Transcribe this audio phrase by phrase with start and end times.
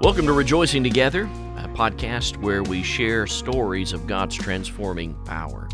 [0.00, 1.24] Welcome to Rejoicing Together,
[1.58, 5.68] a podcast where we share stories of God's transforming power.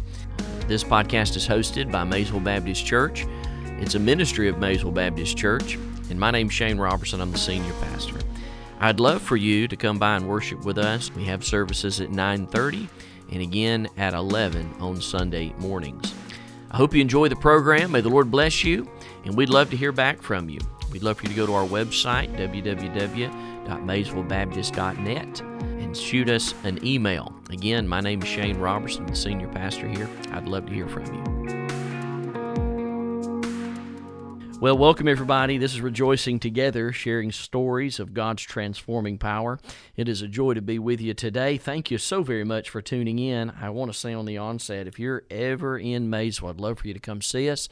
[0.67, 3.25] This podcast is hosted by Maysville Baptist Church.
[3.79, 5.77] It's a ministry of Maysville Baptist Church,
[6.11, 7.21] and my name's Shane Robertson.
[7.21, 8.19] I'm the senior pastor.
[8.81, 11.09] I'd love for you to come by and worship with us.
[11.15, 12.89] We have services at 9:30
[13.31, 16.13] and again at 11 on Sunday mornings.
[16.73, 17.93] I hope you enjoy the program.
[17.93, 18.91] May the Lord bless you,
[19.25, 20.59] and we'd love to hear back from you.
[20.91, 22.37] We'd love for you to go to our website,
[23.67, 27.35] www.maysvillebaptist.net, and shoot us an email.
[27.51, 30.09] Again, my name is Shane Robertson, the senior pastor here.
[30.33, 31.47] I'd love to hear from you.
[34.59, 35.59] Well, welcome everybody.
[35.59, 39.59] This is Rejoicing Together, sharing stories of God's transforming power.
[39.97, 41.59] It is a joy to be with you today.
[41.59, 43.51] Thank you so very much for tuning in.
[43.61, 46.89] I want to say on the onset, if you're ever in Maysville, I'd love for
[46.89, 47.69] you to come see us.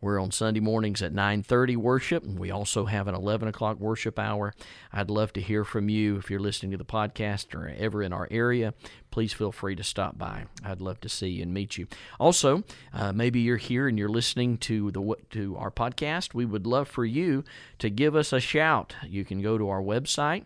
[0.00, 4.18] We're on Sunday mornings at 9:30 worship, and we also have an 11 o'clock worship
[4.18, 4.54] hour.
[4.92, 8.12] I'd love to hear from you if you're listening to the podcast or ever in
[8.12, 8.74] our area.
[9.10, 10.44] Please feel free to stop by.
[10.62, 11.86] I'd love to see you and meet you.
[12.20, 12.62] Also,
[12.92, 16.34] uh, maybe you're here and you're listening to the to our podcast.
[16.34, 17.42] We would love for you
[17.78, 18.94] to give us a shout.
[19.02, 20.44] You can go to our website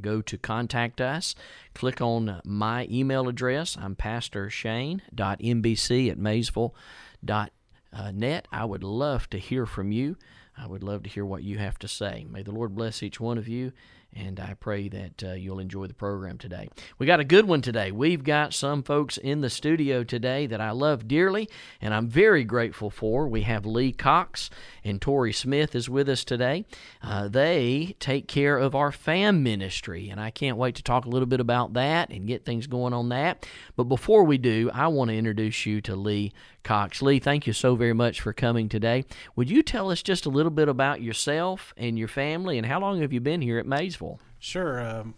[0.00, 1.34] go to contact us
[1.74, 7.50] click on my email address i'm pastor shane.mbc at maysville.net
[7.92, 8.46] uh, net.
[8.52, 10.16] I would love to hear from you.
[10.56, 12.26] I would love to hear what you have to say.
[12.28, 13.72] May the Lord bless each one of you,
[14.12, 16.68] and I pray that uh, you'll enjoy the program today.
[16.98, 17.92] We got a good one today.
[17.92, 21.48] We've got some folks in the studio today that I love dearly,
[21.80, 23.26] and I'm very grateful for.
[23.26, 24.50] We have Lee Cox
[24.84, 26.66] and Tori Smith is with us today.
[27.02, 31.10] Uh, they take care of our FAM ministry, and I can't wait to talk a
[31.10, 33.46] little bit about that and get things going on that.
[33.76, 37.02] But before we do, I want to introduce you to Lee Cox.
[37.02, 39.04] Lee, thank you so very much for coming today.
[39.36, 42.80] Would you tell us just a little bit about yourself and your family, and how
[42.80, 44.20] long have you been here at Maysville?
[44.38, 44.80] Sure.
[44.80, 45.14] Um,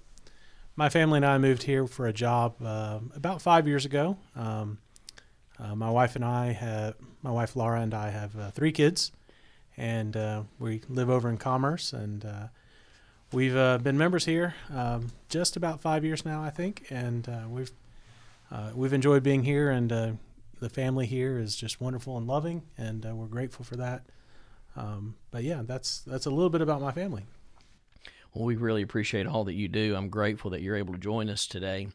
[0.77, 4.17] my family and I moved here for a job uh, about five years ago.
[4.35, 4.79] Um,
[5.59, 9.13] uh, my wife and I have, my wife Laura and I have uh, three kids,
[9.77, 12.47] and uh, we live over in Commerce, and uh,
[13.33, 17.71] we've uh, been members here um, just about five years now, I think, and we've
[18.75, 20.19] we've enjoyed being here, and
[20.63, 24.05] the family here is just wonderful and loving, and uh, we're grateful for that.
[24.77, 27.25] Um, but yeah, that's that's a little bit about my family.
[28.33, 29.95] Well, we really appreciate all that you do.
[29.95, 31.89] I'm grateful that you're able to join us today.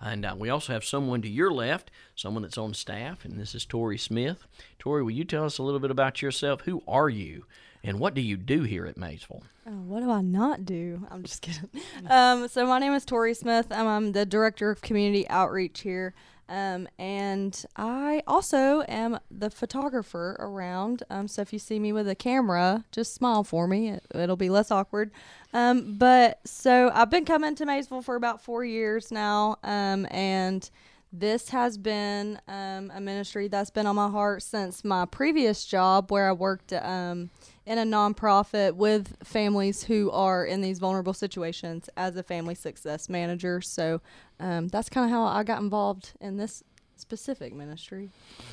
[0.00, 3.54] And uh, we also have someone to your left, someone that's on staff, and this
[3.54, 4.46] is Tori Smith.
[4.78, 6.62] Tori, will you tell us a little bit about yourself?
[6.62, 7.44] Who are you,
[7.84, 9.44] and what do you do here at Maysville?
[9.66, 11.06] Oh, what do I not do?
[11.10, 11.68] I'm just kidding.
[12.08, 13.66] Um, so my name is Tori Smith.
[13.70, 16.14] I'm the director of community outreach here.
[16.48, 21.02] Um, and I also am the photographer around.
[21.10, 23.90] Um, so if you see me with a camera, just smile for me.
[23.90, 25.10] It, will be less awkward.
[25.52, 29.56] Um, but so I've been coming to Maysville for about four years now.
[29.62, 30.68] Um, and
[31.12, 36.10] this has been um, a ministry that's been on my heart since my previous job
[36.10, 37.30] where I worked um,
[37.66, 43.08] in a nonprofit with families who are in these vulnerable situations as a family success
[43.08, 43.60] manager.
[43.60, 44.00] So
[44.38, 46.62] um, that's kind of how I got involved in this
[46.96, 48.10] specific ministry.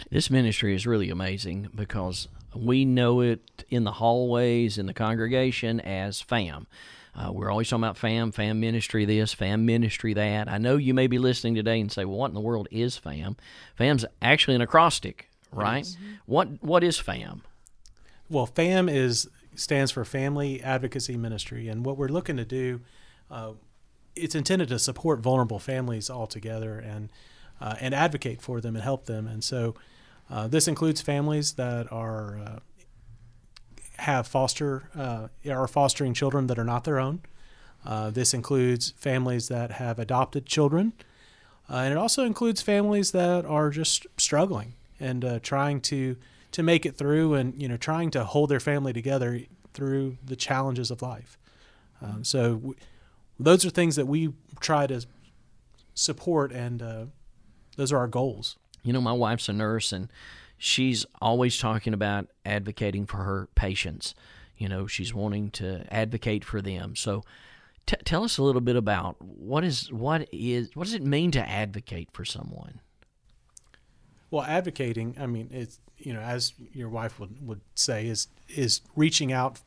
[0.10, 5.80] This ministry is really amazing because we know it in the hallways in the congregation
[5.82, 6.68] as FAM.
[7.14, 10.48] Uh, we're always talking about FAM, FAM ministry this, FAM ministry that.
[10.48, 12.96] I know you may be listening today and say, well, what in the world is
[12.96, 13.36] FAM?
[13.76, 15.84] FAM's actually an acrostic, right?
[15.84, 16.14] Mm-hmm.
[16.26, 17.44] What What is FAM?
[18.32, 22.80] Well, FAM is stands for Family Advocacy Ministry, and what we're looking to do,
[23.30, 23.52] uh,
[24.16, 27.10] it's intended to support vulnerable families altogether and
[27.60, 29.28] uh, and advocate for them and help them.
[29.28, 29.76] And so,
[30.30, 32.60] uh, this includes families that are uh,
[33.98, 37.20] have foster uh, are fostering children that are not their own.
[37.86, 40.94] Uh, this includes families that have adopted children,
[41.68, 46.16] and it also includes families that are just struggling and trying to
[46.52, 49.42] to make it through and you know trying to hold their family together
[49.74, 51.38] through the challenges of life.
[52.02, 52.76] Um, so
[53.40, 55.06] those are things that we try to
[55.94, 57.06] support, and uh,
[57.78, 58.58] those are our goals.
[58.84, 60.10] You know, my wife's a nurse, and
[60.58, 64.16] she's always talking about advocating for her patients.
[64.58, 66.96] You know, she's wanting to advocate for them.
[66.96, 67.24] So,
[67.86, 71.32] t- tell us a little bit about what is what is what does it mean
[71.32, 72.80] to advocate for someone?
[74.32, 78.82] Well, advocating, I mean, it's you know, as your wife would, would say, is is
[78.96, 79.60] reaching out,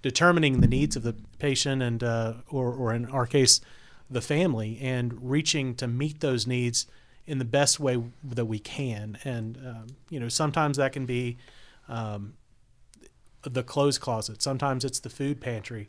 [0.00, 3.60] determining the needs of the patient and uh, or or in our case,
[4.08, 6.86] the family, and reaching to meet those needs
[7.26, 9.18] in the best way that we can.
[9.24, 11.36] And um, you know, sometimes that can be
[11.88, 12.34] um,
[13.42, 14.40] the clothes closet.
[14.40, 15.88] Sometimes it's the food pantry.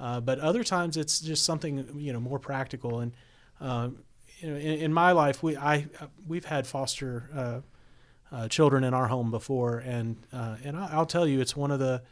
[0.00, 2.98] Uh, but other times it's just something you know more practical.
[2.98, 3.12] And
[3.60, 3.98] um,
[4.42, 5.86] you know, in, in, my life, we I
[6.26, 11.06] we've had foster uh, uh, children in our home before, and uh, and I, will
[11.06, 12.02] tell you, it's one of the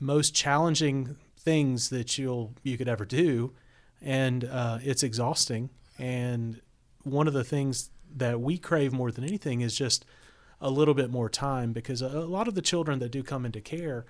[0.00, 3.52] most challenging things that you'll you could ever do,
[4.00, 5.68] and uh, it's exhausting.
[5.98, 6.60] And
[7.02, 10.06] one of the things that we crave more than anything is just
[10.60, 13.44] a little bit more time because a, a lot of the children that do come
[13.44, 14.06] into care,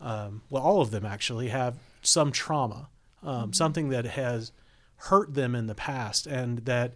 [0.00, 2.88] um, well, all of them actually have some trauma,
[3.22, 3.52] um, mm-hmm.
[3.52, 4.50] something that has
[5.04, 6.94] hurt them in the past and that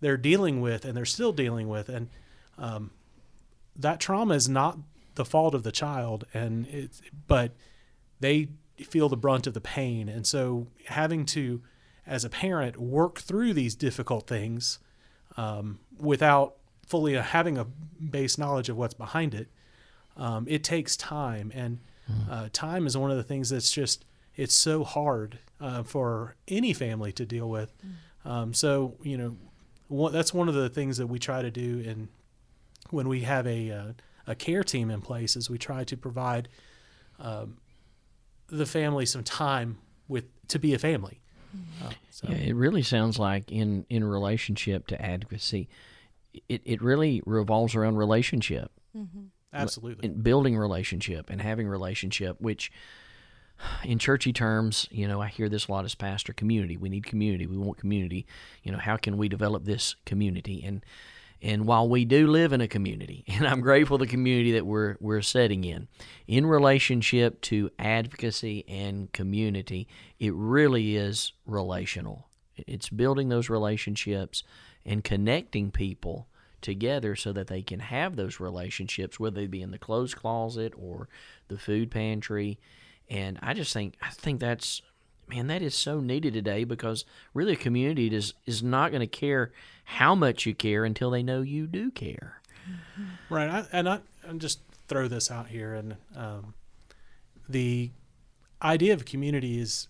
[0.00, 1.88] they're dealing with and they're still dealing with.
[1.88, 2.08] And
[2.58, 2.90] um,
[3.76, 4.78] that trauma is not
[5.14, 7.52] the fault of the child, and it's, but
[8.20, 8.48] they
[8.78, 10.08] feel the brunt of the pain.
[10.08, 11.62] And so having to,
[12.06, 14.78] as a parent, work through these difficult things
[15.36, 16.56] um, without
[16.86, 19.48] fully having a base knowledge of what's behind it,
[20.16, 21.50] um, it takes time.
[21.54, 22.30] And hmm.
[22.30, 24.04] uh, time is one of the things that's just
[24.34, 27.72] it's so hard uh, for any family to deal with.
[27.84, 28.30] Mm.
[28.30, 29.36] Um, so you know,
[29.88, 32.08] one, that's one of the things that we try to do, and
[32.90, 33.92] when we have a uh,
[34.26, 36.48] a care team in place, is we try to provide
[37.18, 37.58] um,
[38.48, 41.20] the family some time with to be a family.
[41.56, 41.86] Mm.
[41.86, 42.26] Uh, so.
[42.28, 45.68] Yeah, it really sounds like in in relationship to advocacy,
[46.48, 48.70] it it really revolves around relationship.
[48.96, 49.26] Mm-hmm.
[49.52, 52.70] Absolutely, And building relationship and having relationship, which
[53.84, 56.76] in churchy terms, you know, I hear this a lot as pastor community.
[56.76, 57.46] We need community.
[57.46, 58.26] We want community.
[58.62, 60.62] You know, how can we develop this community?
[60.64, 60.84] And
[61.42, 64.96] and while we do live in a community, and I'm grateful the community that we're
[65.00, 65.88] we're setting in,
[66.26, 69.88] in relationship to advocacy and community,
[70.18, 72.28] it really is relational.
[72.56, 74.42] It's building those relationships
[74.84, 76.26] and connecting people
[76.62, 80.72] together so that they can have those relationships, whether they be in the clothes closet
[80.76, 81.08] or
[81.48, 82.58] the food pantry
[83.08, 84.82] and I just think I think that's
[85.28, 87.04] man that is so needed today because
[87.34, 89.52] really a community is is not going to care
[89.84, 92.40] how much you care until they know you do care.
[93.30, 96.54] Right, I, and I and just throw this out here and um,
[97.48, 97.90] the
[98.62, 99.88] idea of community is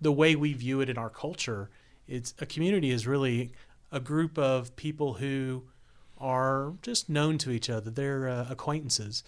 [0.00, 1.70] the way we view it in our culture.
[2.06, 3.52] It's a community is really
[3.90, 5.64] a group of people who
[6.18, 7.90] are just known to each other.
[7.90, 9.22] They're uh, acquaintances.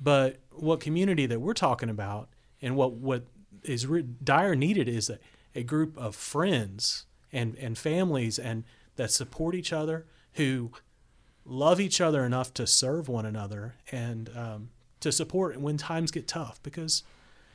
[0.00, 2.28] But what community that we're talking about
[2.60, 3.24] and what what
[3.62, 5.18] is re- dire needed is a,
[5.54, 8.64] a group of friends and and families and
[8.96, 10.70] that support each other who
[11.44, 14.70] love each other enough to serve one another and um,
[15.00, 17.02] to support when times get tough because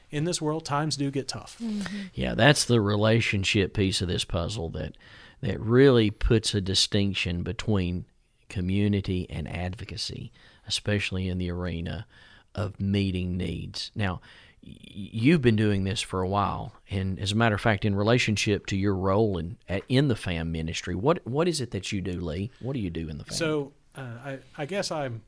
[0.09, 2.04] in this world times do get tough mm-hmm.
[2.13, 4.95] yeah that's the relationship piece of this puzzle that
[5.42, 8.06] that really puts a distinction between
[8.50, 10.31] community and advocacy
[10.68, 12.06] especially in the arena
[12.54, 14.21] of meeting needs now
[14.61, 18.65] you've been doing this for a while, and as a matter of fact, in relationship
[18.67, 19.57] to your role in
[19.89, 22.51] in the FAM ministry, what what is it that you do, Lee?
[22.59, 23.33] What do you do in the FAM?
[23.33, 25.21] So, uh, I I guess I'm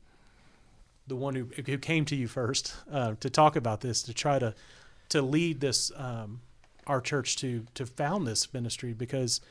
[1.07, 4.39] the one who who came to you first uh, to talk about this, to try
[4.39, 4.53] to
[5.09, 6.41] to lead this um,
[6.87, 9.41] our church to to found this ministry because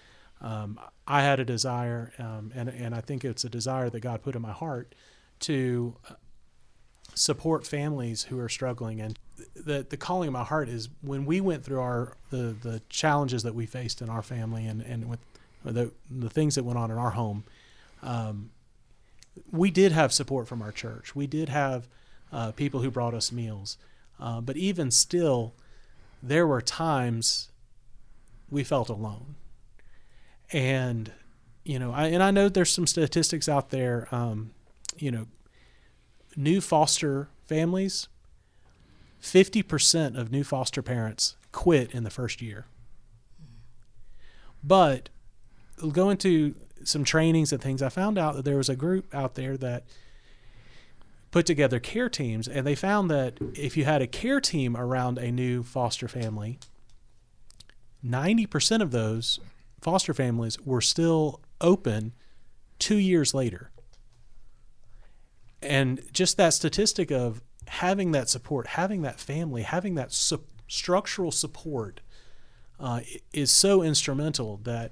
[0.41, 4.23] um, I had a desire, um, and and I think it's a desire that God
[4.23, 4.95] put in my heart
[5.41, 6.15] to uh,
[7.15, 9.19] support families who are struggling and
[9.55, 13.43] the the calling of my heart is when we went through our the the challenges
[13.43, 15.21] that we faced in our family and and with
[15.65, 17.45] the the things that went on in our home
[18.03, 18.51] um,
[19.51, 21.15] we did have support from our church.
[21.15, 21.89] We did have
[22.33, 23.79] uh, people who brought us meals.
[24.21, 25.55] Uh, but even still
[26.23, 27.51] there were times
[28.51, 29.37] we felt alone.
[30.53, 31.13] And
[31.65, 34.51] you know I, and I know there's some statistics out there um,
[34.99, 35.27] you know
[36.37, 38.09] new foster families,
[39.23, 42.67] 50% of new foster parents quit in the first year.
[44.63, 45.09] But
[45.93, 49.35] going to some trainings and things, I found out that there was a group out
[49.35, 49.85] there that
[51.31, 55.19] put together care teams, and they found that if you had a care team around
[55.19, 56.59] a new foster family,
[58.05, 59.39] 90% of those
[59.81, 62.13] foster families were still open
[62.79, 63.71] two years later
[65.63, 71.31] and just that statistic of having that support, having that family, having that su- structural
[71.31, 72.01] support
[72.81, 73.01] uh,
[73.33, 74.91] is so instrumental that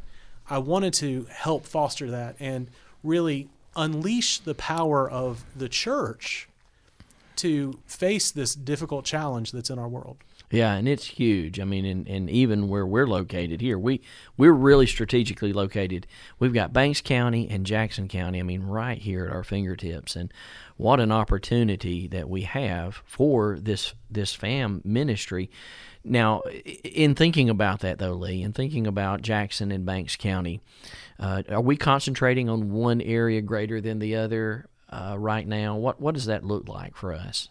[0.49, 2.69] I wanted to help foster that and
[3.03, 6.49] really unleash the power of the church
[7.37, 10.19] to face this difficult challenge that's in our world.
[10.52, 11.61] Yeah, and it's huge.
[11.61, 14.00] I mean, and, and even where we're located here, we
[14.37, 16.09] we're really strategically located.
[16.40, 18.40] We've got Banks County and Jackson County.
[18.40, 20.33] I mean, right here at our fingertips, and
[20.76, 25.50] what an opportunity that we have for this this fam ministry
[26.02, 26.40] Now,
[26.83, 30.61] in thinking about that, though, Lee, in thinking about Jackson and Banks County,
[31.19, 35.76] uh, are we concentrating on one area greater than the other uh, right now?
[35.76, 37.50] What what does that look like for us?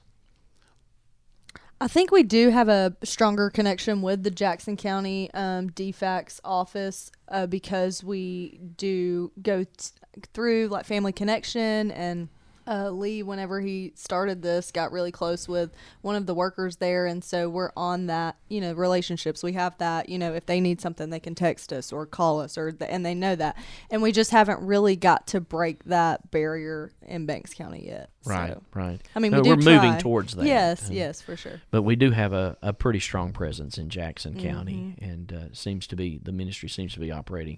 [1.82, 7.10] I think we do have a stronger connection with the Jackson County um, DFACS office
[7.30, 9.92] uh, because we do go t-
[10.34, 12.28] through like Family Connection and
[12.70, 15.72] uh, Lee, whenever he started this, got really close with
[16.02, 19.42] one of the workers there, and so we're on that, you know, relationships.
[19.42, 22.40] We have that, you know, if they need something, they can text us or call
[22.40, 23.58] us, or the, and they know that,
[23.90, 28.12] and we just haven't really got to break that barrier in Banks County yet.
[28.26, 29.02] Right, So, right.
[29.16, 30.46] I mean, No, we do we're moving towards that.
[30.46, 31.62] Yes, Uh, yes, for sure.
[31.72, 35.04] But we do have a, a pretty strong presence in Jackson County, Mm-hmm.
[35.04, 37.58] and uh, seems to be the ministry seems to be operating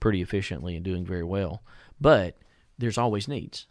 [0.00, 1.62] pretty efficiently and doing very well.
[2.00, 2.36] But
[2.78, 3.66] there's always needs.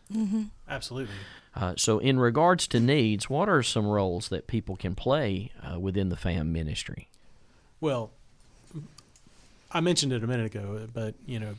[0.68, 1.16] Absolutely.
[1.56, 5.80] Uh, so, in regards to needs, what are some roles that people can play uh,
[5.80, 7.08] within the FAM ministry?
[7.80, 8.12] Well,
[9.72, 11.56] I mentioned it a minute ago, but you know,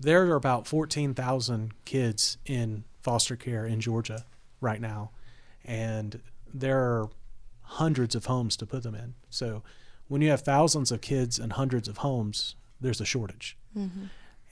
[0.00, 4.24] there are about fourteen thousand kids in foster care in Georgia
[4.60, 5.10] right now,
[5.64, 6.20] and
[6.52, 7.10] there are
[7.62, 9.14] hundreds of homes to put them in.
[9.30, 9.62] So,
[10.08, 13.56] when you have thousands of kids and hundreds of homes, there's a shortage,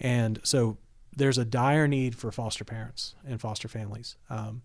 [0.02, 0.76] and so
[1.16, 4.16] there's a dire need for foster parents and foster families.
[4.28, 4.62] Um,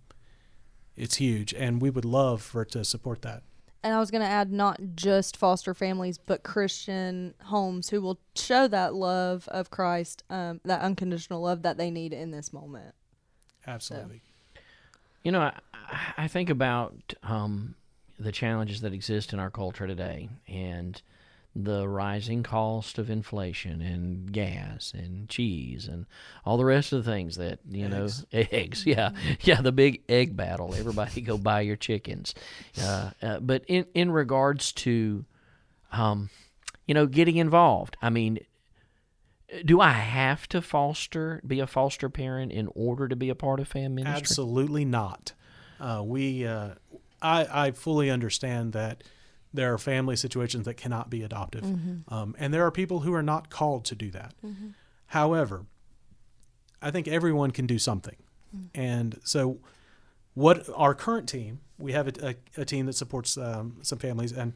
[0.96, 3.44] it's huge, and we would love for it to support that.
[3.84, 8.20] And I was going to add not just foster families, but Christian homes who will
[8.36, 12.96] show that love of Christ, um, that unconditional love that they need in this moment.
[13.67, 14.24] Absolutely.
[15.24, 15.53] You know, I,
[16.17, 17.75] I think about um,
[18.17, 21.00] the challenges that exist in our culture today and
[21.60, 26.06] the rising cost of inflation and gas and cheese and
[26.46, 28.26] all the rest of the things that, you Eggs.
[28.32, 28.84] know, eggs.
[28.86, 29.10] Yeah.
[29.42, 29.62] Yeah.
[29.62, 30.76] The big egg battle.
[30.76, 32.36] Everybody go buy your chickens.
[32.80, 35.26] Uh, uh, but in, in regards to,
[35.92, 36.30] um,
[36.86, 38.40] you know, getting involved, I mean,
[39.66, 43.60] do I have to foster, be a foster parent in order to be a part
[43.60, 44.18] of fam ministry?
[44.18, 45.34] Absolutely not.
[45.80, 46.72] Uh, we, uh,
[47.22, 49.04] I, I fully understand that
[49.54, 51.63] there are family situations that cannot be adoptive,
[52.10, 54.34] um, and there are people who are not called to do that.
[55.08, 55.66] However,
[56.82, 58.18] I think everyone can do something,
[58.75, 59.60] and so
[60.34, 64.32] what our current team, we have a, a, a team that supports um, some families,
[64.32, 64.54] and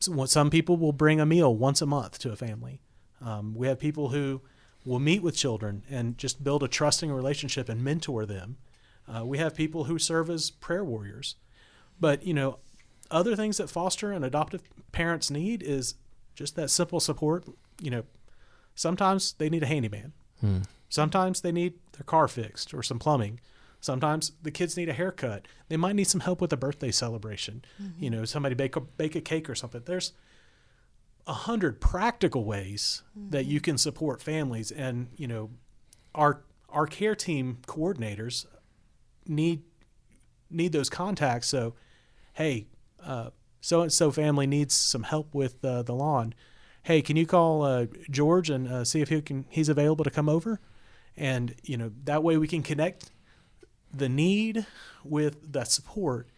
[0.00, 2.80] so- some people will bring a meal once a month to a family.
[3.20, 4.40] Um, we have people who
[4.84, 8.56] will meet with children and just build a trusting relationship and mentor them.
[9.06, 11.36] Uh, we have people who serve as prayer warriors.
[12.00, 12.58] But, you know,
[13.10, 14.62] other things that foster and adoptive
[14.92, 15.94] parents need is
[16.34, 17.44] just that simple support.
[17.80, 18.04] You know,
[18.74, 20.12] sometimes they need a handyman.
[20.40, 20.60] Hmm.
[20.88, 23.40] Sometimes they need their car fixed or some plumbing.
[23.80, 25.46] Sometimes the kids need a haircut.
[25.68, 27.64] They might need some help with a birthday celebration.
[27.82, 28.04] Mm-hmm.
[28.04, 29.82] You know, somebody bake a bake a cake or something.
[29.84, 30.12] There's
[31.26, 33.64] a hundred practical ways that you mm-hmm.
[33.64, 35.50] can support families, and you know,
[36.14, 38.46] our our care team coordinators
[39.26, 39.62] need
[40.50, 41.48] need those contacts.
[41.48, 41.74] So,
[42.34, 42.66] hey,
[43.60, 46.34] so and so family needs some help with uh, the lawn.
[46.82, 50.10] Hey, can you call uh, George and uh, see if he can he's available to
[50.10, 50.60] come over?
[51.16, 53.10] And you know that way we can connect
[53.92, 54.66] the need
[55.04, 56.28] with that support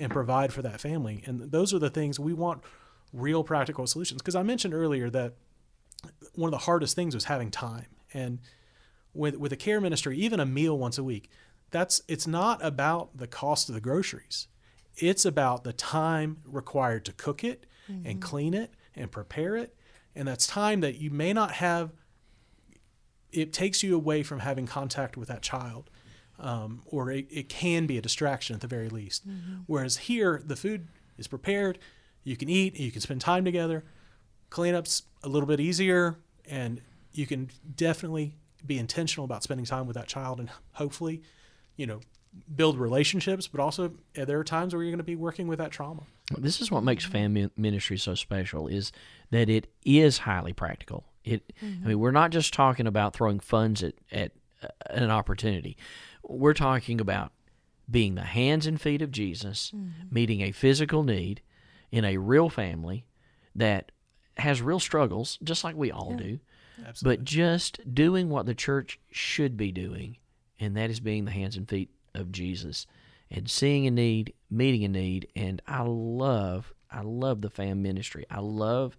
[0.00, 1.22] and provide for that family.
[1.26, 2.62] And those are the things we want
[3.12, 4.22] real practical solutions.
[4.22, 5.34] Because I mentioned earlier that
[6.34, 7.86] one of the hardest things was having time.
[8.14, 8.40] And
[9.14, 11.30] with with a care ministry, even a meal once a week,
[11.70, 14.48] that's it's not about the cost of the groceries.
[14.96, 17.66] It's about the time required to cook it
[18.04, 19.74] and clean it and prepare it.
[20.14, 21.92] And that's time that you may not have
[23.32, 25.90] it takes you away from having contact with that child.
[26.38, 29.24] Um, or it, it can be a distraction at the very least.
[29.66, 31.78] Whereas here, the food is prepared,
[32.24, 33.84] you can eat, you can spend time together,
[34.50, 36.80] cleanup's a little bit easier, and
[37.12, 38.34] you can definitely
[38.66, 41.22] be intentional about spending time with that child and hopefully,
[41.76, 42.00] you know,
[42.54, 45.58] build relationships, but also uh, there are times where you're going to be working with
[45.58, 46.02] that trauma.
[46.38, 48.92] This is what makes FAM ministry so special is
[49.30, 51.04] that it is highly practical.
[51.24, 55.76] It, I mean, we're not just talking about throwing funds at, at uh, an opportunity.
[56.22, 57.32] We're talking about
[57.90, 59.72] being the hands and feet of Jesus,
[60.10, 61.42] meeting a physical need
[61.90, 63.04] in a real family
[63.54, 63.92] that
[64.38, 66.38] has real struggles, just like we all do,
[66.86, 67.16] Absolutely.
[67.16, 70.16] but just doing what the church should be doing,
[70.58, 72.86] and that is being the hands and feet of Jesus
[73.30, 75.28] and seeing a need, meeting a need.
[75.34, 78.26] And I love, I love the fam ministry.
[78.30, 78.96] I love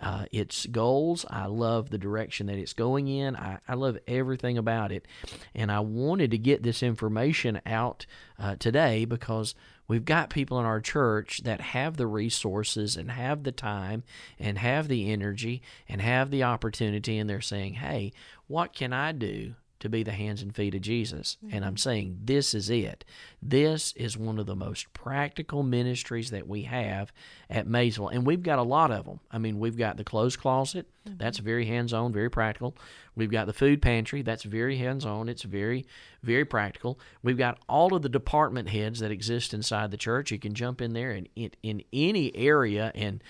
[0.00, 1.26] uh, its goals.
[1.28, 3.36] I love the direction that it's going in.
[3.36, 5.06] I, I love everything about it.
[5.54, 8.06] And I wanted to get this information out
[8.38, 9.54] uh, today because
[9.88, 14.02] we've got people in our church that have the resources and have the time
[14.38, 18.12] and have the energy and have the opportunity, and they're saying, hey,
[18.46, 21.36] what can I do to be the hands and feet of Jesus.
[21.44, 21.56] Mm-hmm.
[21.56, 23.04] And I'm saying this is it.
[23.42, 27.12] This is one of the most practical ministries that we have
[27.48, 28.08] at Maysville.
[28.08, 29.20] And we've got a lot of them.
[29.30, 31.16] I mean, we've got the clothes closet, mm-hmm.
[31.18, 32.76] that's very hands on, very practical.
[33.16, 35.86] We've got the food pantry, that's very hands on, it's very,
[36.22, 36.98] very practical.
[37.22, 40.30] We've got all of the department heads that exist inside the church.
[40.30, 43.22] You can jump in there and in, in any area and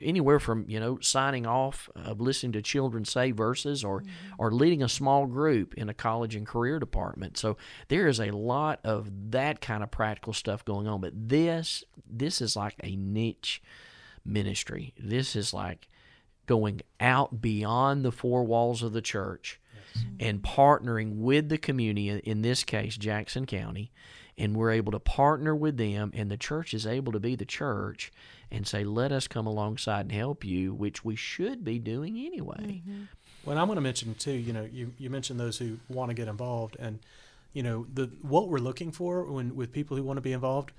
[0.00, 4.34] anywhere from, you know, signing off of listening to children say verses or, mm-hmm.
[4.38, 7.36] or leading a small group in a college and career department.
[7.36, 7.56] So
[7.88, 11.00] there is a lot of that kind of practical stuff going on.
[11.00, 13.62] But this this is like a niche
[14.24, 14.94] ministry.
[14.98, 15.88] This is like
[16.48, 19.60] going out beyond the four walls of the church
[19.94, 20.04] yes.
[20.18, 23.92] and partnering with the community, in this case, Jackson County.
[24.36, 27.44] And we're able to partner with them, and the church is able to be the
[27.44, 28.12] church
[28.52, 32.82] and say, let us come alongside and help you, which we should be doing anyway.
[32.86, 33.02] Mm-hmm.
[33.44, 34.32] Well, I'm going to mention too.
[34.32, 36.98] You know, you you mentioned those who want to get involved, and
[37.52, 40.72] you know the what we're looking for when with people who want to be involved.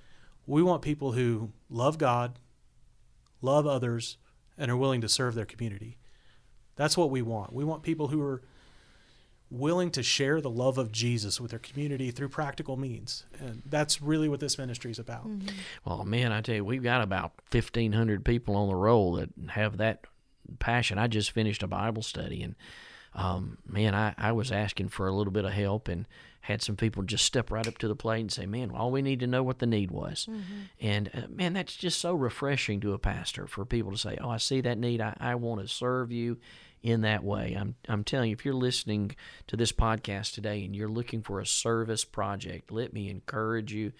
[0.46, 2.40] We want people who love God,
[3.42, 4.18] love others,
[4.60, 5.98] and are willing to serve their community.
[6.75, 7.54] That's what we want.
[7.54, 8.44] We want people who are
[9.51, 13.25] willing to share the love of Jesus with their community through practical means.
[13.39, 15.28] And that's really what this ministry is about.
[15.28, 15.48] Mm-hmm.
[15.86, 19.78] Well, man, I tell you, we've got about 1,500 people on the roll that have
[19.78, 20.06] that
[20.60, 21.00] passion.
[21.00, 22.56] I just finished a Bible study, and
[23.13, 26.06] um, man, I, I was asking for a little bit of help, and
[26.42, 29.01] had some people just step right up to the plate and say, "Man, all we
[29.01, 30.62] need to know what the need was," mm-hmm.
[30.80, 34.30] and uh, man, that's just so refreshing to a pastor for people to say, "Oh,
[34.30, 35.01] I see that need.
[35.01, 36.38] I, I want to serve you."
[36.82, 37.58] in that way.
[37.60, 39.13] I'm I'm telling you, if you're listening
[39.48, 43.92] to this podcast today and you're looking for a service project, let me encourage you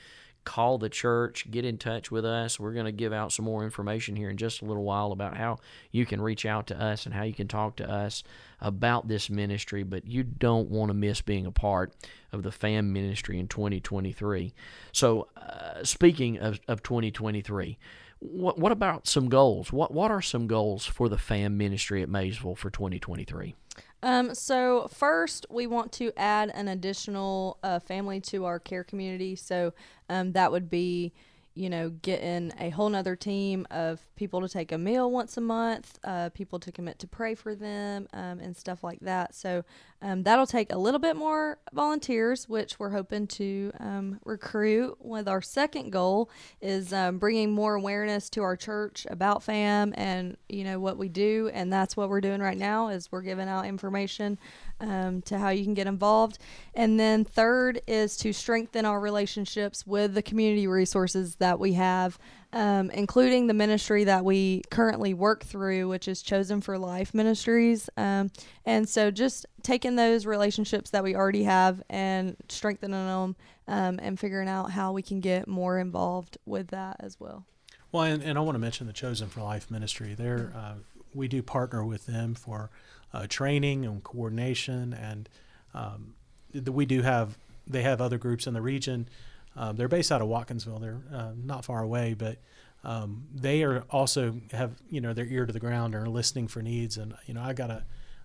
[0.44, 2.60] call the church, get in touch with us.
[2.60, 5.38] We're going to give out some more information here in just a little while about
[5.38, 5.58] how
[5.92, 8.24] you can reach out to us and how you can talk to us
[8.60, 9.84] about this ministry.
[9.84, 11.94] But you don't want to miss being a part
[12.32, 14.54] of the FAM ministry in 2023.
[14.92, 17.78] So, uh, speaking of, of 2023,
[18.20, 19.72] what, what about some goals?
[19.72, 23.56] What, what are some goals for the FAM ministry at Maysville for 2023?
[24.02, 29.36] Um, so first, we want to add an additional uh, family to our care community.
[29.36, 29.74] So
[30.10, 31.14] um, that would be
[31.56, 35.42] you know, getting a whole nother team of people to take a meal once a
[35.42, 39.36] month, uh, people to commit to pray for them, um, and stuff like that.
[39.36, 39.64] So
[40.02, 44.98] um, that'll take a little bit more volunteers, which we're hoping to um, recruit.
[45.00, 46.30] With our second goal
[46.62, 51.10] is um, bringing more awareness to our church about FAM and you know what we
[51.10, 52.90] do, and that's what we're doing right now.
[52.90, 54.40] Is we're giving out information
[54.80, 56.40] um, to how you can get involved.
[56.74, 62.18] And then third is to strengthen our relationships with the community resources that we have,
[62.54, 67.90] um, including the ministry that we currently work through, which is Chosen for Life Ministries.
[67.98, 68.32] Um,
[68.66, 73.36] and so just taking those relationships that we already have and strengthening them
[73.68, 77.46] um, and figuring out how we can get more involved with that as well.
[77.92, 80.14] Well, and, and I want to mention the Chosen for Life Ministry.
[80.14, 80.76] There, uh,
[81.14, 82.70] we do partner with them for
[83.14, 85.30] uh, training and coordination, and
[85.74, 86.14] um,
[86.54, 89.08] we do have they have other groups in the region.
[89.56, 90.80] Um, they're based out of Watkinsville.
[90.80, 92.38] They're uh, not far away, but
[92.84, 96.48] um, they are also have you know their ear to the ground and are listening
[96.48, 96.98] for needs.
[96.98, 97.84] And you know, I got a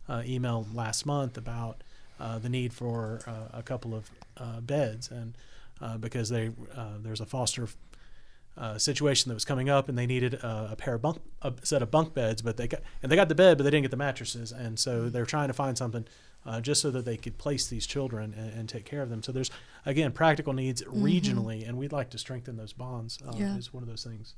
[0.09, 1.83] uh, email last month about
[2.21, 4.11] uh, the need for uh, a couple of
[4.67, 5.35] beds, and
[6.01, 6.51] because they
[7.03, 7.69] there's a foster
[8.57, 11.53] uh, situation that was coming up, and they needed a, a, pair of bunk, a
[11.63, 13.83] set of bunk beds, but they got and they got the bed, but they didn't
[13.83, 15.11] get the mattresses, and so mm-hmm.
[15.11, 16.07] they're trying to find something
[16.47, 19.23] uh, just so that they could place these children and, and, take care of them.
[19.23, 19.51] So there's
[19.87, 21.05] again practical needs mm-hmm.
[21.05, 23.19] regionally, and we'd like to strengthen those bonds.
[23.27, 23.57] Uh, yeah.
[23.57, 24.35] Is one of those things.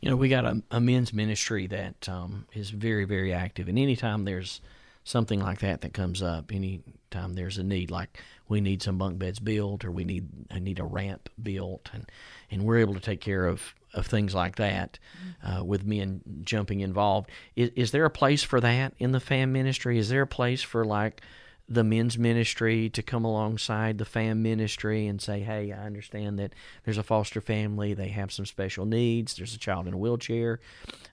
[0.00, 3.78] You know, we got a, a men's ministry that um, is very, very active, and
[3.78, 4.60] anytime there's
[5.04, 9.18] something like that that comes up, anytime there's a need, like we need some bunk
[9.18, 12.10] beds built, or we need I need a ramp built, and
[12.50, 14.98] and we're able to take care of, of things like that
[15.44, 17.30] uh, with men jumping involved.
[17.56, 19.98] Is, is there a place for that in the fam ministry?
[19.98, 21.20] Is there a place for like
[21.68, 26.54] the men's ministry to come alongside the fam ministry and say, hey, I understand that
[26.84, 30.60] there's a foster family, they have some special needs, there's a child in a wheelchair,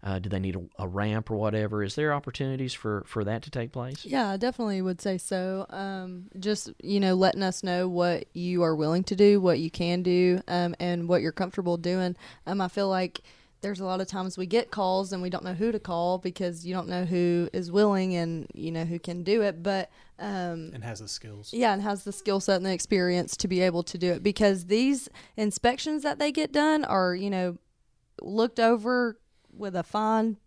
[0.01, 1.83] uh, do they need a, a, ramp or whatever?
[1.83, 4.05] Is there opportunities for, for that to take place?
[4.05, 5.65] Yeah, I definitely would say so.
[5.69, 9.69] Um, just, you know, letting us know what you are willing to do, what you
[9.69, 12.15] can do, um, and what you're comfortable doing.
[12.47, 13.21] Um, I feel like
[13.65, 16.19] there's a lot of times we get calls and we don't know who to call
[16.19, 19.63] because you don't know who is willing and you know who can do it.
[19.63, 21.51] But um, and has the skills.
[21.51, 24.21] yeah, and has the skill set and the experience to be able to do it
[24.21, 27.57] because these inspections that they get done are, you know,
[28.21, 29.19] looked over
[29.51, 30.37] with a fine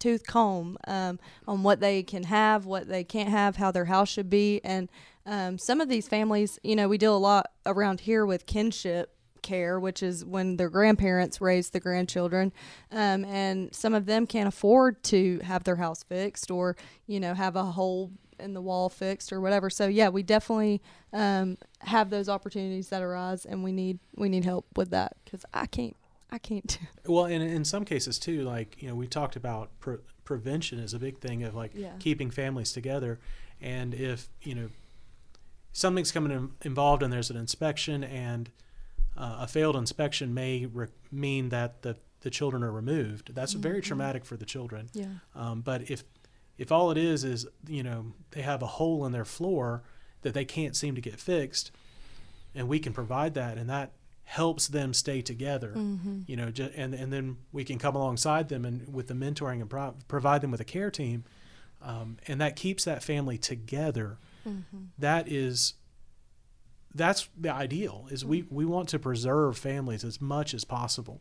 [0.00, 4.08] tooth comb um, on what they can have, what they can't have, how their house
[4.08, 4.60] should be.
[4.64, 4.88] And
[5.24, 9.15] um, some of these families, you know, we deal a lot around here with kinship
[9.46, 12.52] care, which is when their grandparents raise the grandchildren,
[12.92, 17.32] um, and some of them can't afford to have their house fixed or you know
[17.34, 19.70] have a hole in the wall fixed or whatever.
[19.70, 20.82] So yeah, we definitely
[21.12, 25.44] um, have those opportunities that arise, and we need we need help with that because
[25.54, 25.96] I can't
[26.30, 26.78] I can't.
[27.06, 30.92] Well, and in some cases too, like you know, we talked about pre- prevention is
[30.92, 31.92] a big thing of like Yeah.
[32.00, 33.20] keeping families together,
[33.60, 34.68] and if you know
[35.72, 38.50] something's coming in, involved and there's an inspection and
[39.16, 43.34] uh, a failed inspection may re- mean that the the children are removed.
[43.34, 44.88] That's very traumatic for the children.
[44.92, 45.06] Yeah.
[45.34, 46.02] Um, but if
[46.58, 49.82] if all it is is you know they have a hole in their floor
[50.22, 51.70] that they can't seem to get fixed,
[52.54, 53.92] and we can provide that, and that
[54.24, 55.72] helps them stay together.
[55.76, 56.22] Mm-hmm.
[56.26, 59.70] You know, and and then we can come alongside them and with the mentoring and
[59.70, 61.24] pro- provide them with a care team,
[61.80, 64.18] um, and that keeps that family together.
[64.46, 64.86] Mm-hmm.
[64.98, 65.74] That is.
[66.96, 68.06] That's the ideal.
[68.10, 71.20] Is we, we want to preserve families as much as possible.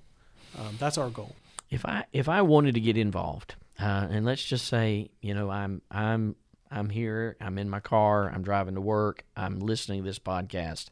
[0.57, 1.35] Um, that's our goal.
[1.69, 5.49] if I if I wanted to get involved, uh, and let's just say, you know,
[5.49, 6.35] I'm I'm
[6.71, 10.87] I'm here, I'm in my car, I'm driving to work, I'm listening to this podcast,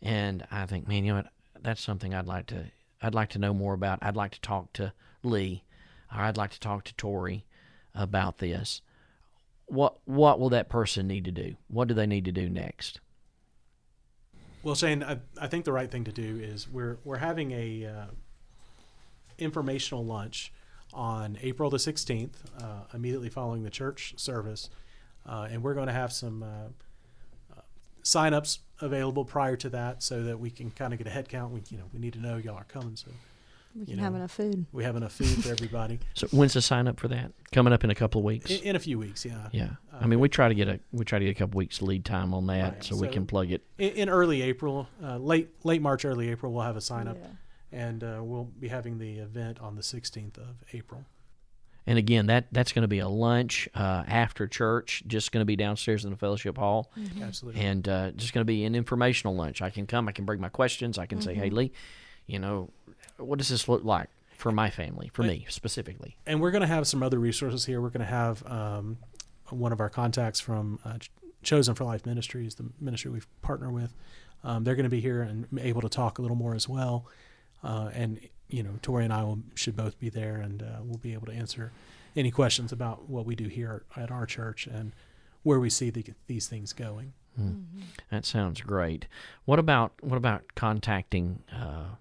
[0.00, 2.64] and I think, man, you know what, that's something I'd like to
[3.00, 3.98] I'd like to know more about.
[4.02, 5.64] I'd like to talk to Lee,
[6.14, 7.44] or I'd like to talk to Tori
[7.94, 8.82] about this.
[9.66, 11.56] What what will that person need to do?
[11.68, 13.00] What do they need to do next?
[14.62, 17.86] Well, Shane, I, I think the right thing to do is we're we're having a
[17.86, 18.06] uh,
[19.38, 20.52] informational lunch
[20.92, 24.70] on April the sixteenth, uh, immediately following the church service,
[25.26, 27.62] uh, and we're going to have some uh, uh,
[28.04, 31.52] sign-ups available prior to that, so that we can kind of get a head count.
[31.52, 33.10] We you know we need to know y'all are coming, so
[33.74, 34.66] We You can have enough food.
[34.72, 37.32] we have enough food for everybody So when's the sign up for that?
[37.52, 38.50] Coming up in a couple of weeks.
[38.50, 39.24] in, in a few weeks.
[39.24, 41.38] Yeah, yeah, I Uh, mean, we try to get a we try to get a
[41.38, 44.42] couple weeks lead time on that, Right, so, we can plug it in, in early
[44.42, 47.28] April, uh, late late March, early April, we'll have a sign-up, Yeah.
[47.86, 51.04] and uh, we'll be having the event on the sixteenth of April.
[51.84, 55.44] And again, that that's going to be a lunch uh, after church, just going to
[55.46, 57.22] be downstairs in the fellowship hall, Mm-hmm.
[57.24, 57.60] Absolutely.
[57.60, 59.60] and uh, just going to be an informational lunch.
[59.62, 61.72] I can come, I can bring my questions, I can say, "Hey, Lee,
[62.26, 62.70] you know,
[63.26, 66.66] what does this look like for my family, for me specifically?" and we're going to
[66.66, 67.80] have some other resources here.
[67.80, 68.98] We're going to have um,
[69.50, 70.98] one of our contacts from uh,
[71.42, 73.94] Chosen for Life Ministries, the ministry we've partnered with.
[74.44, 77.06] Um, they're going to be here and able to talk a little more as well.
[77.62, 80.98] Uh, and you know, Tori and I will, should both be there, and uh, we'll
[80.98, 81.72] be able to answer
[82.14, 84.92] any questions about what we do here at our church and
[85.42, 87.14] where we see the, these things going.
[88.10, 89.06] That sounds great.
[89.46, 91.96] What about what about contacting uh,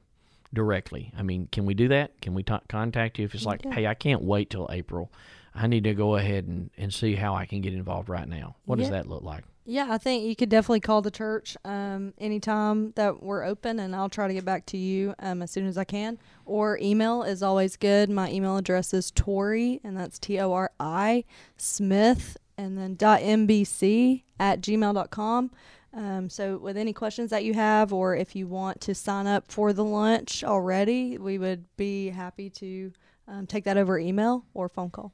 [0.54, 1.12] directly?
[1.18, 2.20] I mean, can we do that?
[2.22, 3.74] Can we t- contact you if it's like, Yeah.
[3.74, 5.12] "Hey, I can't wait till April.
[5.54, 8.56] I need to go ahead and, and see how I can get involved right now."
[8.66, 9.44] What does that look like?
[9.64, 13.96] Yeah, I think you could definitely call the church um, anytime that we're open, and
[13.96, 16.18] I'll try to get back to you um, as soon as I can.
[16.46, 18.10] Or email is always good.
[18.10, 21.26] My email address is Tori, and that's T O R I
[21.58, 25.52] Smith, and then dot mbc at gmail.com.
[25.94, 29.52] Um, so, with any questions that you have, or if you want to sign up
[29.52, 32.94] for the lunch already, we would be happy to
[33.28, 35.12] um, take that over email or phone call.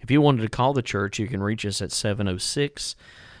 [0.00, 2.94] If you wanted to call the church, you can reach us at 706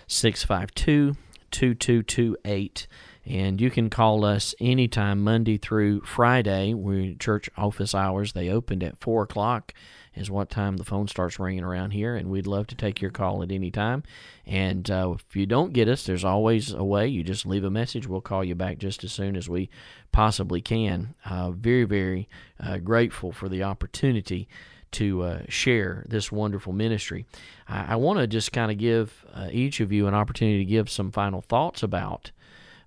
[0.06, 1.16] 652
[1.50, 2.86] 2228.
[3.24, 6.72] And you can call us anytime, Monday through Friday.
[6.72, 9.74] We church office hours they opened at four o'clock
[10.18, 13.10] is what time the phone starts ringing around here, and we'd love to take your
[13.10, 14.02] call at any time.
[14.46, 17.08] And uh, if you don't get us, there's always a way.
[17.08, 18.06] You just leave a message.
[18.06, 19.70] We'll call you back just as soon as we
[20.12, 21.14] possibly can.
[21.24, 22.28] Uh, very, very
[22.60, 24.48] uh, grateful for the opportunity
[24.90, 27.26] to uh, share this wonderful ministry.
[27.68, 30.70] I, I want to just kind of give uh, each of you an opportunity to
[30.70, 32.30] give some final thoughts about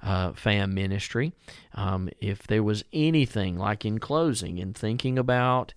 [0.04, 1.32] uh, FAM ministry.
[1.76, 5.74] Um, if there was anything like in closing, in thinking about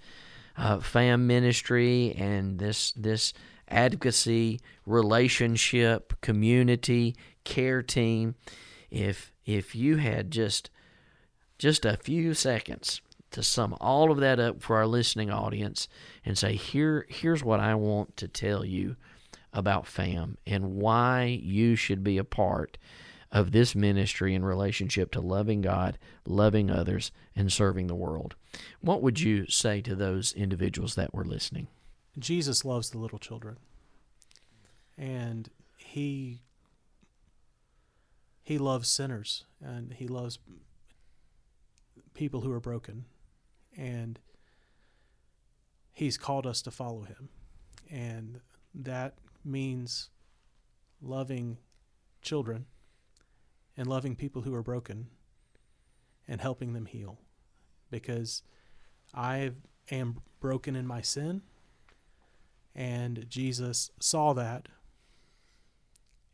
[0.56, 3.32] uh, FAM ministry and this this
[3.68, 8.34] advocacy relationship community care team,
[8.90, 10.70] if if you had just
[11.58, 15.88] just a few seconds to sum all of that up for our listening audience
[16.24, 18.96] and say here here's what I want to tell you
[19.52, 22.76] about FAM and why you should be a part
[23.34, 28.36] of this ministry in relationship to loving God, loving others, and serving the world.
[28.80, 31.66] What would you say to those individuals that were listening?
[32.16, 33.58] Jesus loves the little children.
[34.96, 36.42] And he
[38.44, 40.38] he loves sinners and he loves
[42.12, 43.06] people who are broken.
[43.76, 44.20] And
[45.92, 47.30] he's called us to follow him.
[47.90, 48.40] And
[48.74, 50.10] that means
[51.02, 51.58] loving
[52.22, 52.66] children
[53.76, 55.08] and loving people who are broken
[56.28, 57.18] and helping them heal.
[57.90, 58.42] Because
[59.14, 59.52] I
[59.90, 61.42] am broken in my sin,
[62.74, 64.68] and Jesus saw that,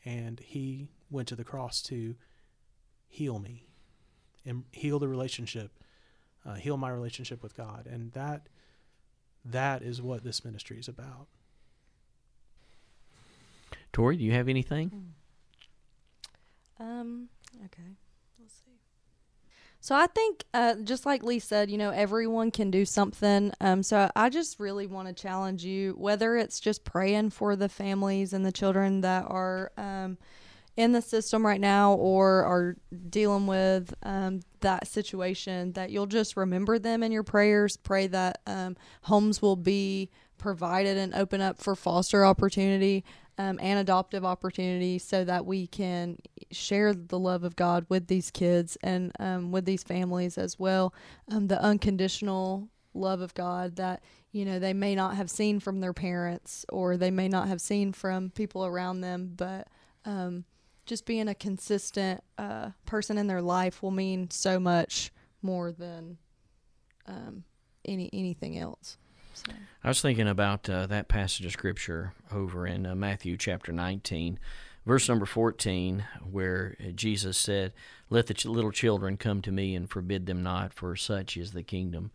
[0.05, 2.15] and he went to the cross to
[3.09, 3.67] heal me
[4.47, 5.73] and heal the relationship,
[6.47, 7.87] uh, heal my relationship with God.
[7.91, 8.49] And that
[9.45, 11.27] that is what this ministry is about.
[13.93, 15.15] Tori, do you have anything?
[16.81, 17.29] Um.
[17.67, 17.91] Okay.
[18.41, 18.73] Let's see.
[19.83, 23.53] So I think, uh, just like Lee said, you know, everyone can do something.
[23.61, 23.83] Um.
[23.83, 28.33] So I just really want to challenge you, whether it's just praying for the families
[28.33, 30.17] and the children that are um,
[30.77, 32.77] in the system right now or are
[33.11, 37.77] dealing with um, that situation, that you'll just remember them in your prayers.
[37.77, 43.05] Pray that um, homes will be provided and open up for foster opportunity
[43.41, 46.19] um, and adoptive opportunity so that we can
[46.51, 50.93] share the love of God with these kids and um, with these families as well.
[51.31, 55.81] Um, the unconditional love of God that you know they may not have seen from
[55.81, 59.69] their parents or they may not have seen from people around them, but
[60.05, 60.45] um,
[60.85, 66.19] just being a consistent uh, person in their life will mean so much more than
[67.07, 67.45] um,
[67.87, 68.99] any anything else.
[69.47, 69.53] So.
[69.83, 74.39] I was thinking about uh, that passage of scripture over in uh, Matthew chapter 19,
[74.85, 77.73] verse number 14, where Jesus said,
[78.11, 81.53] Let the ch- little children come to me and forbid them not, for such is
[81.53, 82.11] the kingdom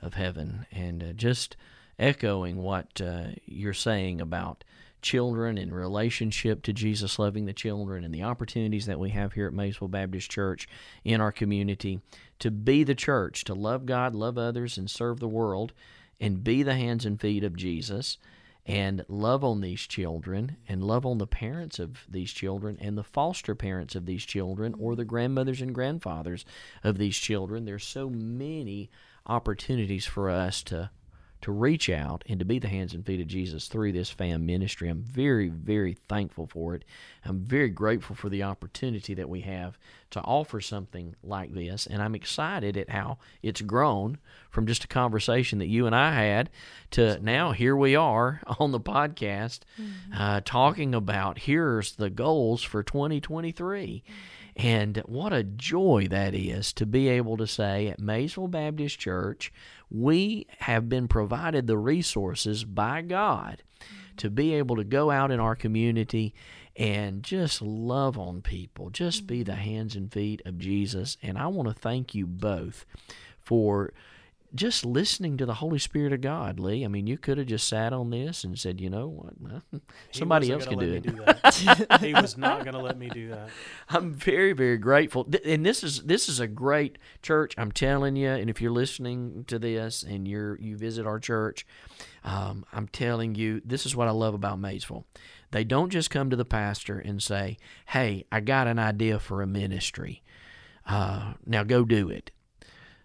[0.00, 0.66] of heaven.
[0.72, 1.56] And uh, just
[1.98, 4.64] echoing what uh, you're saying about
[5.02, 9.46] children in relationship to Jesus loving the children and the opportunities that we have here
[9.46, 10.68] at Maysville Baptist Church
[11.04, 12.00] in our community
[12.38, 15.72] to be the church, to love God, love others, and serve the world
[16.20, 18.18] and be the hands and feet of Jesus
[18.66, 23.04] and love on these children and love on the parents of these children and the
[23.04, 26.44] foster parents of these children or the grandmothers and grandfathers
[26.84, 27.64] of these children.
[27.64, 28.90] There's so many
[29.26, 30.90] opportunities for us to
[31.42, 34.44] to reach out and to be the hands and feet of Jesus through this fam
[34.44, 34.88] ministry.
[34.88, 36.84] I'm very, very thankful for it.
[37.24, 39.78] I'm very grateful for the opportunity that we have
[40.10, 44.18] to offer something like this, and I'm excited at how it's grown
[44.50, 46.50] from just a conversation that you and I had
[46.92, 50.12] to now here we are on the podcast mm-hmm.
[50.14, 54.02] uh, talking about here's the goals for 2023.
[54.62, 59.50] And what a joy that is to be able to say at Maysville Baptist Church,
[59.90, 63.62] we have been provided the resources by God
[64.18, 66.34] to be able to go out in our community
[66.76, 69.62] and just love on people, just be the mm-hmm.
[69.62, 71.16] hands and feet of Jesus.
[71.22, 72.84] And I want to thank you both
[73.40, 73.94] for
[74.54, 76.84] just listening to the Holy Spirit of God, Lee.
[76.84, 79.62] I mean, you could have just sat on this and said, you know what,
[80.10, 81.02] somebody else can do it.
[81.02, 83.48] Do he was not going to let me do that.
[83.88, 87.54] I'm very, very grateful, and this is this is a great church.
[87.56, 91.66] I'm telling you, and if you're listening to this and you're you visit our church,
[92.24, 95.06] um, I'm telling you, this is what I love about Maysville.
[95.52, 99.42] They don't just come to the pastor and say, "Hey, I got an idea for
[99.42, 100.22] a ministry.
[100.86, 102.30] Uh, now go do it."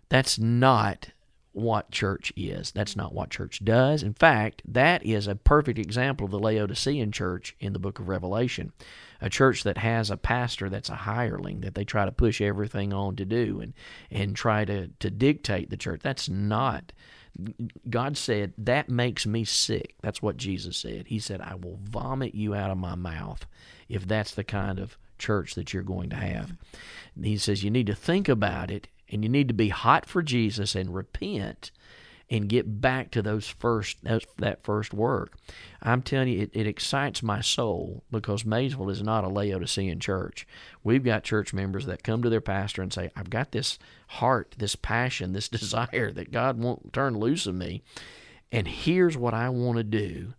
[0.09, 1.09] That's not
[1.55, 2.71] what church is.
[2.71, 4.03] That's not what church does.
[4.03, 8.09] In fact, that is a perfect example of the Laodicean church in the book of
[8.09, 8.73] Revelation.
[9.21, 12.91] A church that has a pastor that's a hireling that they try to push everything
[12.91, 13.73] on to do and,
[14.11, 16.01] and try to, to dictate the church.
[16.03, 16.91] That's not.
[17.89, 19.95] God said, That makes me sick.
[20.01, 21.07] That's what Jesus said.
[21.07, 23.45] He said, I will vomit you out of my mouth
[23.87, 26.53] if that's the kind of church that you're going to have.
[27.21, 30.21] He says, You need to think about it and you need to be hot for
[30.21, 31.71] Jesus and repent
[32.29, 35.37] and get back to those first that first work.
[35.81, 40.45] I'm telling you, it, it excites my soul because Maysville is not a Laodicean church.
[40.83, 44.55] We've got church members that come to their pastor and say, "I've got this heart,
[44.57, 47.83] this passion, this desire that God won't turn loose of me,
[48.51, 50.33] and here's what I want to do."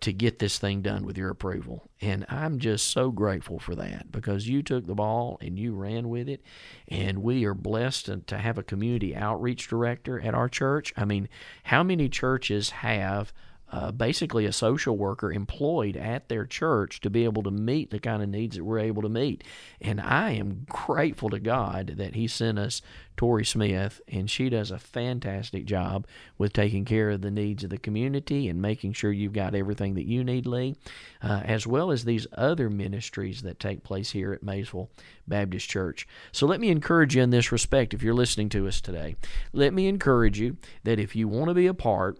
[0.00, 1.88] To get this thing done with your approval.
[2.00, 6.08] And I'm just so grateful for that because you took the ball and you ran
[6.08, 6.42] with it.
[6.88, 10.92] And we are blessed to have a community outreach director at our church.
[10.96, 11.28] I mean,
[11.64, 13.32] how many churches have
[13.72, 17.98] uh, basically a social worker employed at their church to be able to meet the
[17.98, 19.42] kind of needs that we're able to meet.
[19.80, 22.82] And I am grateful to God that He sent us
[23.16, 27.70] Tori Smith, and she does a fantastic job with taking care of the needs of
[27.70, 30.76] the community and making sure you've got everything that you need, Lee,
[31.22, 34.90] uh, as well as these other ministries that take place here at Maysville
[35.26, 36.06] Baptist Church.
[36.30, 39.16] So let me encourage you in this respect if you're listening to us today.
[39.52, 42.18] Let me encourage you that if you want to be a part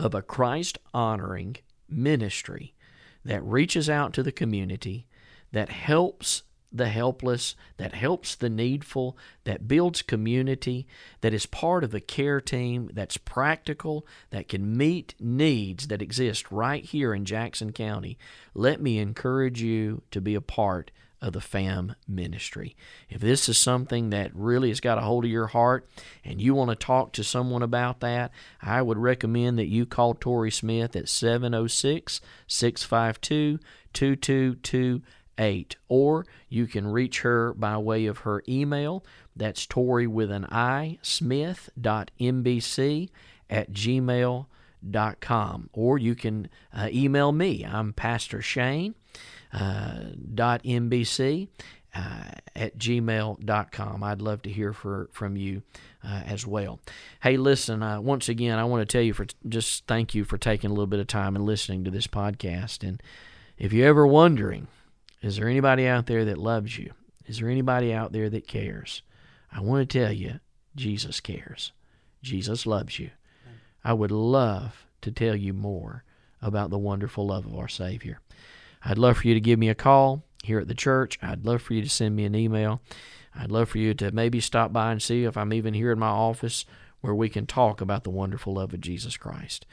[0.00, 1.56] of a Christ honoring
[1.88, 2.74] ministry
[3.24, 5.06] that reaches out to the community,
[5.52, 10.86] that helps the helpless, that helps the needful, that builds community,
[11.20, 16.50] that is part of a care team, that's practical, that can meet needs that exist
[16.50, 18.16] right here in Jackson County,
[18.54, 22.76] let me encourage you to be a part of the FAM ministry.
[23.08, 25.88] If this is something that really has got a hold of your heart
[26.24, 30.14] and you want to talk to someone about that, I would recommend that you call
[30.14, 33.58] Tori Smith at 706 652
[33.92, 39.04] 2228 or you can reach her by way of her email.
[39.34, 41.78] That's Tori with an I, smith.mbc
[43.50, 44.46] at gmail.com.
[45.72, 47.64] Or you can uh, email me.
[47.64, 48.94] I'm Pastor Shane
[49.52, 50.00] uh,
[50.34, 51.48] dot mbc
[51.94, 52.22] uh,
[52.54, 54.02] at gmail.com.
[54.02, 55.62] I'd love to hear for, from you
[56.04, 56.80] uh, as well.
[57.22, 60.38] Hey, listen, uh, once again, I want to tell you for just thank you for
[60.38, 62.86] taking a little bit of time and listening to this podcast.
[62.86, 63.02] And
[63.58, 64.68] if you're ever wondering,
[65.20, 66.92] is there anybody out there that loves you?
[67.26, 69.02] Is there anybody out there that cares?
[69.52, 70.40] I want to tell you,
[70.76, 71.72] Jesus cares.
[72.22, 73.10] Jesus loves you.
[73.84, 76.04] I would love to tell you more
[76.42, 78.20] about the wonderful love of our Savior.
[78.84, 81.18] I'd love for you to give me a call here at the church.
[81.22, 82.80] I'd love for you to send me an email.
[83.34, 85.98] I'd love for you to maybe stop by and see if I'm even here in
[85.98, 86.64] my office
[87.00, 89.66] where we can talk about the wonderful love of Jesus Christ.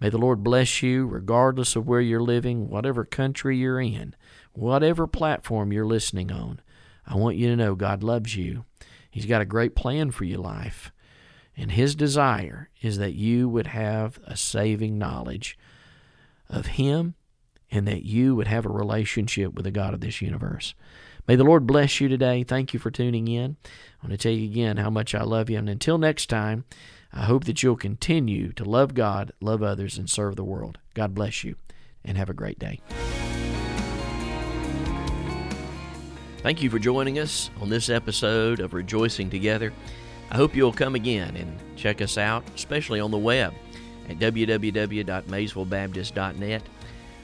[0.00, 4.14] May the Lord bless you regardless of where you're living, whatever country you're in,
[4.52, 6.60] whatever platform you're listening on.
[7.06, 8.64] I want you to know God loves you.
[9.10, 10.91] He's got a great plan for your life.
[11.56, 15.58] And His desire is that you would have a saving knowledge
[16.48, 17.14] of Him
[17.70, 20.74] and that you would have a relationship with the God of this universe.
[21.26, 22.42] May the Lord bless you today.
[22.42, 23.56] Thank you for tuning in.
[24.02, 25.58] I want to tell you again how much I love you.
[25.58, 26.64] And until next time,
[27.12, 30.78] I hope that you'll continue to love God, love others, and serve the world.
[30.94, 31.56] God bless you,
[32.04, 32.80] and have a great day.
[36.38, 39.72] Thank you for joining us on this episode of Rejoicing Together.
[40.32, 43.52] I hope you'll come again and check us out, especially on the web
[44.08, 46.62] at www.maysvillebaptist.net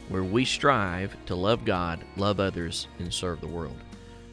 [0.08, 3.76] where we strive to love God, love others, and serve the world.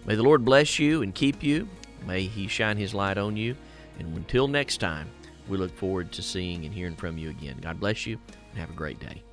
[0.06, 1.68] May the Lord bless you and keep you.
[2.06, 3.56] May He shine His light on you.
[4.00, 5.10] And until next time,
[5.48, 7.58] we look forward to seeing and hearing from you again.
[7.62, 8.18] God bless you
[8.52, 9.25] and have a great day.